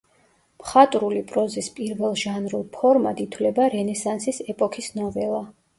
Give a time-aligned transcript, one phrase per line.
[0.61, 5.47] მხატვრული პროზის პირველ ჟანრულ ფორმად ითვლება რენესანსის ეპოქის ნოველა.